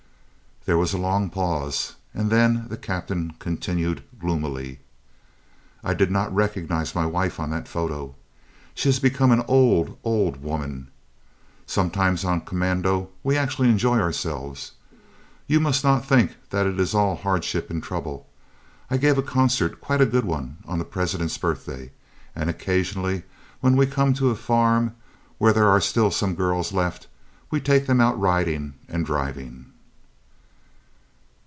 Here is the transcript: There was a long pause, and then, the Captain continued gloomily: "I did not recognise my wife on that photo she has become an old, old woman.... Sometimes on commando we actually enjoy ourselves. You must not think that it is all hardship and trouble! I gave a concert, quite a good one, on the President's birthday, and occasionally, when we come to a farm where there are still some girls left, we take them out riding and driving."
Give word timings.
There 0.63 0.77
was 0.77 0.93
a 0.93 0.99
long 0.99 1.31
pause, 1.31 1.95
and 2.13 2.29
then, 2.29 2.67
the 2.67 2.77
Captain 2.77 3.33
continued 3.39 4.03
gloomily: 4.19 4.79
"I 5.83 5.95
did 5.95 6.11
not 6.11 6.31
recognise 6.31 6.93
my 6.93 7.03
wife 7.07 7.39
on 7.39 7.49
that 7.49 7.67
photo 7.67 8.13
she 8.75 8.87
has 8.87 8.99
become 8.99 9.31
an 9.31 9.43
old, 9.47 9.97
old 10.03 10.43
woman.... 10.43 10.89
Sometimes 11.65 12.23
on 12.23 12.41
commando 12.41 13.09
we 13.23 13.37
actually 13.39 13.71
enjoy 13.71 13.97
ourselves. 13.97 14.73
You 15.47 15.59
must 15.59 15.83
not 15.83 16.05
think 16.05 16.35
that 16.51 16.67
it 16.67 16.79
is 16.79 16.93
all 16.93 17.15
hardship 17.15 17.71
and 17.71 17.81
trouble! 17.81 18.27
I 18.91 18.97
gave 18.97 19.17
a 19.17 19.23
concert, 19.23 19.81
quite 19.81 19.99
a 19.99 20.05
good 20.05 20.25
one, 20.25 20.57
on 20.67 20.77
the 20.77 20.85
President's 20.85 21.39
birthday, 21.39 21.91
and 22.35 22.51
occasionally, 22.51 23.23
when 23.61 23.75
we 23.75 23.87
come 23.87 24.13
to 24.13 24.29
a 24.29 24.35
farm 24.35 24.95
where 25.39 25.53
there 25.53 25.69
are 25.69 25.81
still 25.81 26.11
some 26.11 26.35
girls 26.35 26.71
left, 26.71 27.07
we 27.49 27.59
take 27.59 27.87
them 27.87 27.99
out 27.99 28.17
riding 28.19 28.75
and 28.87 29.07
driving." 29.07 29.65